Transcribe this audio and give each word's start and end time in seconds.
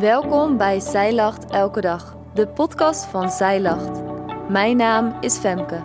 Welkom 0.00 0.56
bij 0.56 0.80
Zij 0.80 1.14
Lacht 1.14 1.50
Elke 1.50 1.80
Dag, 1.80 2.16
de 2.34 2.48
podcast 2.48 3.04
van 3.04 3.30
Zij 3.30 3.60
Lacht. 3.60 4.02
Mijn 4.48 4.76
naam 4.76 5.22
is 5.22 5.36
Femke. 5.36 5.84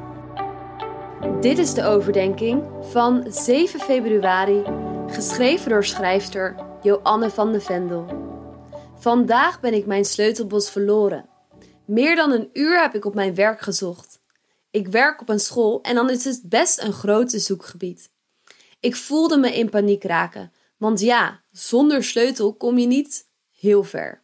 Dit 1.42 1.58
is 1.58 1.74
de 1.74 1.84
overdenking 1.84 2.64
van 2.82 3.26
7 3.30 3.80
februari, 3.80 4.64
geschreven 5.08 5.70
door 5.70 5.86
schrijfster 5.86 6.56
Joanne 6.82 7.30
van 7.30 7.52
de 7.52 7.62
Vendel. 7.62 8.06
Vandaag 8.96 9.60
ben 9.60 9.74
ik 9.74 9.86
mijn 9.86 10.06
sleutelbos 10.06 10.70
verloren. 10.70 11.30
Meer 11.86 12.16
dan 12.16 12.32
een 12.32 12.50
uur 12.54 12.82
heb 12.82 12.96
ik 12.96 13.06
op 13.06 13.16
mijn 13.16 13.36
werk 13.36 13.62
gezocht. 13.62 14.20
Ik 14.72 14.88
werk 14.88 15.22
op 15.22 15.30
een 15.30 15.40
school 15.40 15.82
en 15.82 15.96
dan 15.96 16.10
is 16.10 16.24
het 16.24 16.42
best 16.44 16.82
een 16.82 16.94
grote 16.94 17.40
zoekgebied. 17.40 18.10
Ik 18.80 18.96
voelde 18.96 19.38
me 19.38 19.58
in 19.58 19.70
paniek 19.70 20.04
raken, 20.04 20.52
want 20.78 21.00
ja, 21.00 21.44
zonder 21.52 22.04
sleutel 22.04 22.54
kom 22.54 22.78
je 22.78 22.88
niet 22.88 23.30
heel 23.62 23.84
ver. 23.84 24.24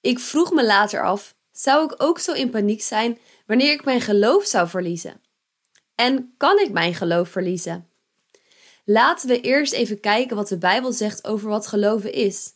Ik 0.00 0.18
vroeg 0.18 0.52
me 0.52 0.64
later 0.64 1.04
af: 1.04 1.34
zou 1.52 1.84
ik 1.84 2.02
ook 2.02 2.18
zo 2.18 2.32
in 2.32 2.50
paniek 2.50 2.82
zijn 2.82 3.18
wanneer 3.46 3.72
ik 3.72 3.84
mijn 3.84 4.00
geloof 4.00 4.44
zou 4.44 4.68
verliezen? 4.68 5.20
En 5.94 6.34
kan 6.36 6.58
ik 6.58 6.70
mijn 6.70 6.94
geloof 6.94 7.28
verliezen? 7.28 7.88
Laten 8.84 9.28
we 9.28 9.40
eerst 9.40 9.72
even 9.72 10.00
kijken 10.00 10.36
wat 10.36 10.48
de 10.48 10.58
Bijbel 10.58 10.92
zegt 10.92 11.26
over 11.26 11.48
wat 11.48 11.66
geloven 11.66 12.12
is. 12.12 12.52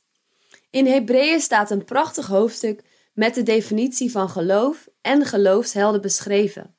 In 0.70 0.86
Hebreeën 0.86 1.40
staat 1.40 1.70
een 1.70 1.84
prachtig 1.84 2.26
hoofdstuk 2.26 2.82
met 3.14 3.34
de 3.34 3.42
definitie 3.42 4.10
van 4.10 4.28
geloof 4.28 4.88
en 5.00 5.24
geloofshelden 5.24 6.00
beschreven. 6.00 6.76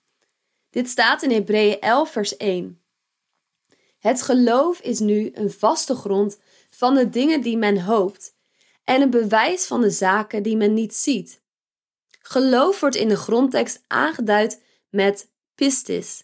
Dit 0.69 0.89
staat 0.89 1.23
in 1.23 1.31
Hebreeën 1.31 1.79
11, 1.79 2.11
vers 2.11 2.37
1. 2.37 2.81
Het 3.99 4.21
geloof 4.21 4.79
is 4.79 4.99
nu 4.99 5.31
een 5.33 5.51
vaste 5.51 5.95
grond 5.95 6.39
van 6.69 6.95
de 6.95 7.09
dingen 7.09 7.41
die 7.41 7.57
men 7.57 7.81
hoopt 7.81 8.37
en 8.89 9.01
een 9.01 9.09
bewijs 9.09 9.65
van 9.65 9.81
de 9.81 9.89
zaken 9.89 10.43
die 10.43 10.57
men 10.57 10.73
niet 10.73 10.95
ziet. 10.95 11.41
Geloof 12.21 12.79
wordt 12.79 12.95
in 12.95 13.07
de 13.07 13.15
grondtekst 13.15 13.83
aangeduid 13.87 14.61
met 14.89 15.31
pistis. 15.55 16.23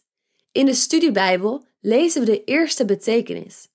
In 0.52 0.66
de 0.66 0.74
studiebijbel 0.74 1.66
lezen 1.80 2.20
we 2.20 2.26
de 2.26 2.44
eerste 2.44 2.86
betekenis: 2.86 3.68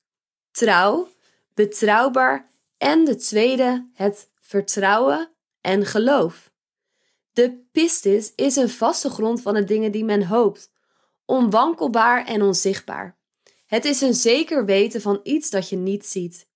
trouw, 0.50 1.08
betrouwbaar 1.54 2.50
en 2.78 3.04
de 3.04 3.16
tweede 3.16 3.88
het 3.94 4.28
vertrouwen 4.40 5.30
en 5.60 5.86
geloof. 5.86 6.50
De 7.32 7.68
pistis 7.72 8.32
is 8.34 8.56
een 8.56 8.70
vaste 8.70 9.10
grond 9.10 9.42
van 9.42 9.54
de 9.54 9.64
dingen 9.64 9.92
die 9.92 10.04
men 10.04 10.26
hoopt, 10.26 10.70
onwankelbaar 11.24 12.26
en 12.26 12.42
onzichtbaar. 12.42 13.18
Het 13.66 13.84
is 13.84 14.00
een 14.00 14.14
zeker 14.14 14.64
weten 14.64 15.00
van 15.00 15.20
iets 15.22 15.50
dat 15.50 15.68
je 15.68 15.76
niet 15.76 16.06
ziet. 16.06 16.48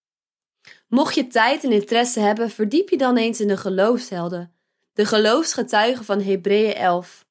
Mocht 0.88 1.14
je 1.14 1.26
tijd 1.26 1.64
en 1.64 1.72
interesse 1.72 2.20
hebben, 2.20 2.50
verdiep 2.50 2.88
je 2.88 2.96
dan 2.96 3.16
eens 3.16 3.40
in 3.40 3.48
de 3.48 3.56
geloofshelden, 3.56 4.54
de 4.92 5.06
geloofsgetuigen 5.06 6.04
van 6.04 6.20
Hebreeën 6.20 6.74
11. 6.74 7.26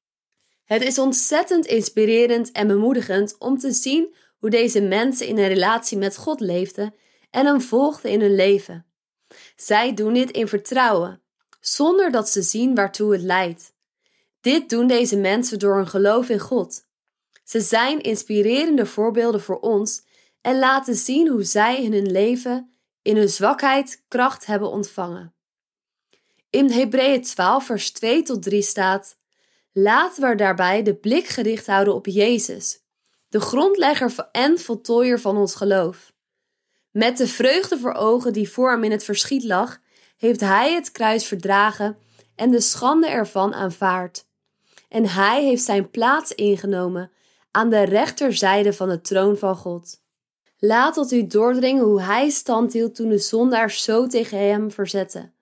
Het 0.64 0.82
is 0.82 0.98
ontzettend 0.98 1.66
inspirerend 1.66 2.52
en 2.52 2.66
bemoedigend 2.66 3.38
om 3.38 3.58
te 3.58 3.72
zien 3.72 4.14
hoe 4.38 4.50
deze 4.50 4.80
mensen 4.80 5.26
in 5.26 5.38
een 5.38 5.48
relatie 5.48 5.98
met 5.98 6.16
God 6.16 6.40
leefden 6.40 6.94
en 7.30 7.46
hem 7.46 7.60
volgden 7.60 8.10
in 8.10 8.20
hun 8.20 8.34
leven. 8.34 8.86
Zij 9.56 9.94
doen 9.94 10.14
dit 10.14 10.30
in 10.30 10.48
vertrouwen, 10.48 11.22
zonder 11.60 12.10
dat 12.10 12.28
ze 12.28 12.42
zien 12.42 12.74
waartoe 12.74 13.12
het 13.12 13.22
leidt. 13.22 13.72
Dit 14.40 14.68
doen 14.68 14.86
deze 14.86 15.16
mensen 15.16 15.58
door 15.58 15.76
hun 15.76 15.88
geloof 15.88 16.28
in 16.28 16.38
God. 16.38 16.86
Ze 17.44 17.60
zijn 17.60 18.00
inspirerende 18.00 18.86
voorbeelden 18.86 19.40
voor 19.40 19.60
ons 19.60 20.02
en 20.40 20.58
laten 20.58 20.94
zien 20.94 21.28
hoe 21.28 21.42
zij 21.42 21.82
in 21.82 21.92
hun 21.92 22.10
leven 22.10 22.73
in 23.04 23.16
hun 23.16 23.28
zwakheid 23.28 24.04
kracht 24.08 24.46
hebben 24.46 24.70
ontvangen. 24.70 25.34
In 26.50 26.70
Hebreeën 26.70 27.22
12, 27.22 27.64
vers 27.64 27.92
2 27.92 28.22
tot 28.22 28.42
3 28.42 28.62
staat: 28.62 29.16
Laten 29.72 30.28
we 30.28 30.34
daarbij 30.34 30.82
de 30.82 30.94
blik 30.94 31.26
gericht 31.26 31.66
houden 31.66 31.94
op 31.94 32.06
Jezus, 32.06 32.80
de 33.28 33.40
grondlegger 33.40 34.28
en 34.32 34.58
voltooier 34.58 35.20
van 35.20 35.36
ons 35.36 35.54
geloof. 35.54 36.12
Met 36.90 37.16
de 37.16 37.26
vreugde 37.26 37.78
voor 37.78 37.92
ogen 37.92 38.32
die 38.32 38.50
voor 38.50 38.70
hem 38.70 38.84
in 38.84 38.90
het 38.90 39.04
verschiet 39.04 39.44
lag, 39.44 39.78
heeft 40.16 40.40
hij 40.40 40.74
het 40.74 40.92
kruis 40.92 41.26
verdragen 41.26 41.98
en 42.34 42.50
de 42.50 42.60
schande 42.60 43.08
ervan 43.08 43.54
aanvaard. 43.54 44.26
En 44.88 45.08
hij 45.08 45.44
heeft 45.44 45.64
zijn 45.64 45.90
plaats 45.90 46.32
ingenomen 46.32 47.10
aan 47.50 47.70
de 47.70 47.82
rechterzijde 47.82 48.72
van 48.72 48.88
de 48.88 49.00
troon 49.00 49.36
van 49.36 49.56
God. 49.56 50.02
Laat 50.66 50.94
tot 50.94 51.12
u 51.12 51.26
doordringen 51.26 51.84
hoe 51.84 52.02
hij 52.02 52.28
stand 52.28 52.72
hield 52.72 52.94
toen 52.94 53.08
de 53.08 53.18
zondaars 53.18 53.82
zo 53.82 54.06
tegen 54.06 54.38
hem 54.38 54.70
verzetten, 54.70 55.34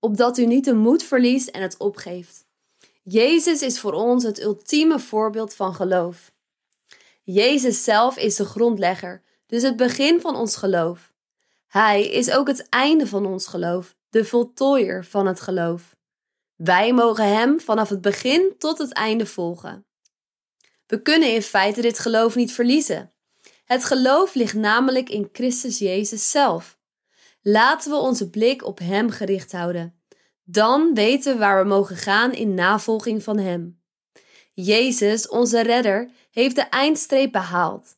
opdat 0.00 0.38
u 0.38 0.46
niet 0.46 0.64
de 0.64 0.74
moed 0.74 1.02
verliest 1.02 1.48
en 1.48 1.62
het 1.62 1.76
opgeeft. 1.76 2.44
Jezus 3.02 3.62
is 3.62 3.80
voor 3.80 3.92
ons 3.92 4.24
het 4.24 4.42
ultieme 4.42 4.98
voorbeeld 4.98 5.54
van 5.54 5.74
geloof. 5.74 6.32
Jezus 7.22 7.84
zelf 7.84 8.16
is 8.16 8.36
de 8.36 8.44
grondlegger, 8.44 9.22
dus 9.46 9.62
het 9.62 9.76
begin 9.76 10.20
van 10.20 10.36
ons 10.36 10.56
geloof. 10.56 11.12
Hij 11.66 12.08
is 12.08 12.30
ook 12.30 12.46
het 12.46 12.68
einde 12.68 13.06
van 13.06 13.26
ons 13.26 13.46
geloof, 13.46 13.94
de 14.10 14.24
voltooier 14.24 15.04
van 15.04 15.26
het 15.26 15.40
geloof. 15.40 15.96
Wij 16.56 16.92
mogen 16.92 17.28
Hem 17.28 17.60
vanaf 17.60 17.88
het 17.88 18.00
begin 18.00 18.54
tot 18.58 18.78
het 18.78 18.92
einde 18.92 19.26
volgen. 19.26 19.86
We 20.86 21.02
kunnen 21.02 21.34
in 21.34 21.42
feite 21.42 21.80
dit 21.80 21.98
geloof 21.98 22.34
niet 22.34 22.52
verliezen. 22.52 23.12
Het 23.68 23.84
geloof 23.84 24.34
ligt 24.34 24.54
namelijk 24.54 25.08
in 25.08 25.28
Christus 25.32 25.78
Jezus 25.78 26.30
zelf. 26.30 26.78
Laten 27.42 27.90
we 27.90 27.96
onze 27.96 28.30
blik 28.30 28.64
op 28.66 28.78
Hem 28.78 29.10
gericht 29.10 29.52
houden. 29.52 30.00
Dan 30.44 30.94
weten 30.94 31.32
we 31.32 31.38
waar 31.38 31.62
we 31.62 31.68
mogen 31.68 31.96
gaan 31.96 32.32
in 32.32 32.54
navolging 32.54 33.22
van 33.22 33.38
Hem. 33.38 33.80
Jezus, 34.54 35.28
onze 35.28 35.60
redder, 35.62 36.10
heeft 36.30 36.54
de 36.56 36.62
eindstreep 36.62 37.32
behaald. 37.32 37.96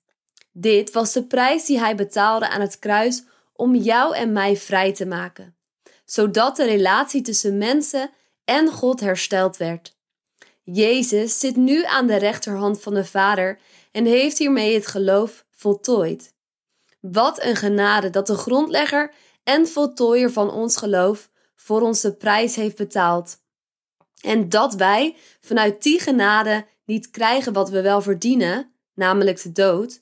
Dit 0.53 0.93
was 0.93 1.13
de 1.13 1.25
prijs 1.25 1.65
die 1.65 1.79
Hij 1.79 1.95
betaalde 1.95 2.49
aan 2.49 2.61
het 2.61 2.79
kruis 2.79 3.23
om 3.53 3.75
jou 3.75 4.17
en 4.17 4.33
mij 4.33 4.57
vrij 4.57 4.93
te 4.95 5.07
maken, 5.07 5.57
zodat 6.05 6.57
de 6.57 6.65
relatie 6.65 7.23
tussen 7.23 7.59
mensen 7.59 8.11
en 8.45 8.69
God 8.69 9.01
hersteld 9.01 9.57
werd. 9.57 9.97
Jezus 10.63 11.39
zit 11.39 11.57
nu 11.57 11.85
aan 11.85 12.07
de 12.07 12.17
rechterhand 12.17 12.83
van 12.83 12.95
de 12.95 13.05
Vader 13.05 13.59
en 13.93 14.05
heeft 14.05 14.39
hiermee 14.39 14.75
het 14.75 14.87
geloof 14.87 15.45
voltooid. 15.61 16.35
Wat 17.01 17.43
een 17.43 17.57
genade 17.57 18.11
dat 18.11 18.27
de 18.27 18.35
grondlegger 18.35 19.15
en 19.45 19.67
voltooier 19.67 20.33
van 20.33 20.51
ons 20.51 20.77
geloof 20.77 21.31
voor 21.55 21.81
ons 21.81 22.01
de 22.01 22.13
prijs 22.13 22.57
heeft 22.57 22.77
betaald. 22.77 23.39
En 24.21 24.49
dat 24.49 24.75
wij 24.75 25.17
vanuit 25.41 25.83
die 25.83 26.01
genade 26.01 26.67
niet 26.85 27.11
krijgen 27.11 27.53
wat 27.53 27.71
we 27.71 27.83
wel 27.83 28.03
verdienen, 28.03 28.75
namelijk 28.95 29.43
de 29.43 29.53
dood. 29.53 30.01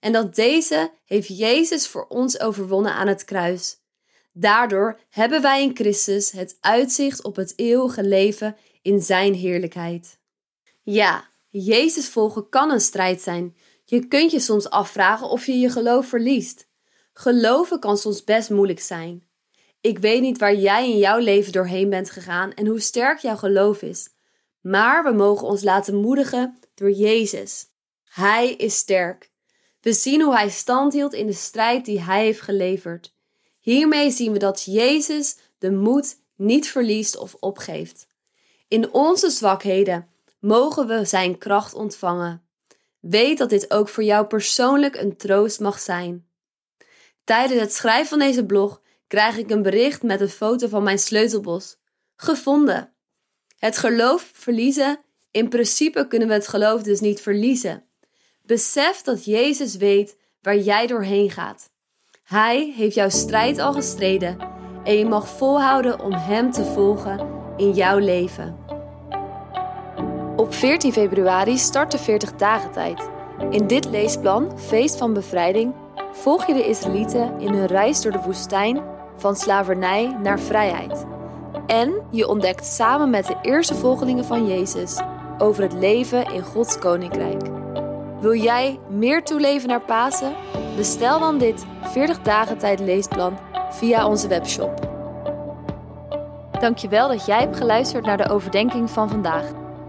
En 0.00 0.12
dat 0.12 0.34
deze 0.34 0.92
heeft 1.04 1.38
Jezus 1.38 1.88
voor 1.88 2.06
ons 2.08 2.40
overwonnen 2.40 2.92
aan 2.94 3.08
het 3.08 3.24
kruis. 3.24 3.80
Daardoor 4.32 5.00
hebben 5.08 5.42
wij 5.42 5.62
in 5.62 5.76
Christus 5.76 6.30
het 6.30 6.56
uitzicht 6.60 7.22
op 7.22 7.36
het 7.36 7.52
eeuwige 7.56 8.04
leven 8.04 8.56
in 8.82 9.00
Zijn 9.00 9.34
heerlijkheid. 9.34 10.18
Ja, 10.82 11.30
Jezus 11.48 12.08
volgen 12.08 12.48
kan 12.48 12.70
een 12.70 12.80
strijd 12.80 13.20
zijn. 13.20 13.56
Je 13.92 14.06
kunt 14.06 14.30
je 14.30 14.40
soms 14.40 14.70
afvragen 14.70 15.28
of 15.28 15.46
je 15.46 15.58
je 15.58 15.70
geloof 15.70 16.06
verliest. 16.06 16.68
Geloven 17.12 17.80
kan 17.80 17.96
soms 17.96 18.24
best 18.24 18.50
moeilijk 18.50 18.80
zijn. 18.80 19.26
Ik 19.80 19.98
weet 19.98 20.20
niet 20.20 20.38
waar 20.38 20.54
jij 20.54 20.90
in 20.90 20.98
jouw 20.98 21.18
leven 21.18 21.52
doorheen 21.52 21.90
bent 21.90 22.10
gegaan 22.10 22.52
en 22.54 22.66
hoe 22.66 22.80
sterk 22.80 23.18
jouw 23.18 23.36
geloof 23.36 23.82
is. 23.82 24.08
Maar 24.60 25.04
we 25.04 25.12
mogen 25.12 25.46
ons 25.46 25.62
laten 25.62 25.94
moedigen 25.94 26.58
door 26.74 26.90
Jezus. 26.90 27.66
Hij 28.04 28.52
is 28.52 28.76
sterk. 28.76 29.30
We 29.80 29.92
zien 29.92 30.22
hoe 30.22 30.34
hij 30.34 30.48
stand 30.48 30.92
hield 30.92 31.12
in 31.12 31.26
de 31.26 31.32
strijd 31.32 31.84
die 31.84 32.00
hij 32.00 32.24
heeft 32.24 32.40
geleverd. 32.40 33.14
Hiermee 33.60 34.10
zien 34.10 34.32
we 34.32 34.38
dat 34.38 34.64
Jezus 34.64 35.36
de 35.58 35.70
moed 35.70 36.16
niet 36.36 36.68
verliest 36.68 37.16
of 37.16 37.36
opgeeft. 37.40 38.06
In 38.68 38.92
onze 38.92 39.30
zwakheden 39.30 40.08
mogen 40.38 40.86
we 40.86 41.04
zijn 41.04 41.38
kracht 41.38 41.74
ontvangen. 41.74 42.42
Weet 43.02 43.38
dat 43.38 43.50
dit 43.50 43.70
ook 43.70 43.88
voor 43.88 44.02
jou 44.02 44.26
persoonlijk 44.26 44.96
een 44.96 45.16
troost 45.16 45.60
mag 45.60 45.78
zijn. 45.78 46.26
Tijdens 47.24 47.60
het 47.60 47.74
schrijven 47.74 48.08
van 48.08 48.18
deze 48.18 48.46
blog 48.46 48.80
krijg 49.06 49.36
ik 49.36 49.50
een 49.50 49.62
bericht 49.62 50.02
met 50.02 50.20
een 50.20 50.28
foto 50.28 50.68
van 50.68 50.82
mijn 50.82 50.98
sleutelbos. 50.98 51.76
Gevonden. 52.16 52.92
Het 53.58 53.78
geloof 53.78 54.30
verliezen. 54.34 54.98
In 55.30 55.48
principe 55.48 56.06
kunnen 56.06 56.28
we 56.28 56.34
het 56.34 56.48
geloof 56.48 56.82
dus 56.82 57.00
niet 57.00 57.20
verliezen. 57.20 57.84
Besef 58.42 59.02
dat 59.02 59.24
Jezus 59.24 59.76
weet 59.76 60.16
waar 60.40 60.58
jij 60.58 60.86
doorheen 60.86 61.30
gaat. 61.30 61.70
Hij 62.22 62.72
heeft 62.76 62.94
jouw 62.94 63.08
strijd 63.08 63.58
al 63.58 63.72
gestreden 63.72 64.38
en 64.84 64.98
je 64.98 65.04
mag 65.04 65.28
volhouden 65.28 66.00
om 66.00 66.12
Hem 66.12 66.50
te 66.50 66.64
volgen 66.64 67.28
in 67.56 67.72
jouw 67.72 67.98
leven. 67.98 68.56
Op 70.52 70.58
14 70.58 70.92
februari 70.92 71.58
start 71.58 71.90
de 71.90 71.98
40 71.98 72.32
dagen 72.36 72.72
tijd. 72.72 73.08
In 73.50 73.66
dit 73.66 73.90
leesplan, 73.90 74.58
Feest 74.58 74.96
van 74.96 75.12
Bevrijding, 75.12 75.74
volg 76.12 76.46
je 76.46 76.54
de 76.54 76.66
Israëlieten 76.68 77.40
in 77.40 77.52
hun 77.54 77.66
reis 77.66 78.00
door 78.02 78.12
de 78.12 78.22
woestijn 78.24 78.80
van 79.16 79.36
slavernij 79.36 80.16
naar 80.22 80.40
vrijheid. 80.40 81.04
En 81.66 81.92
je 82.10 82.28
ontdekt 82.28 82.66
samen 82.66 83.10
met 83.10 83.26
de 83.26 83.36
eerste 83.42 83.74
volgelingen 83.74 84.24
van 84.24 84.46
Jezus 84.46 85.00
over 85.38 85.62
het 85.62 85.72
leven 85.72 86.32
in 86.32 86.42
Gods 86.42 86.78
Koninkrijk. 86.78 87.42
Wil 88.20 88.34
jij 88.34 88.78
meer 88.88 89.24
toeleven 89.24 89.68
naar 89.68 89.84
Pasen? 89.84 90.34
Bestel 90.76 91.18
dan 91.18 91.38
dit 91.38 91.64
40 91.82 92.20
dagen 92.20 92.58
tijd 92.58 92.80
leesplan 92.80 93.38
via 93.70 94.06
onze 94.06 94.28
webshop. 94.28 94.88
Dankjewel 96.60 97.08
dat 97.08 97.26
jij 97.26 97.40
hebt 97.40 97.56
geluisterd 97.56 98.04
naar 98.04 98.16
de 98.16 98.28
overdenking 98.28 98.90
van 98.90 99.08
vandaag. 99.08 99.61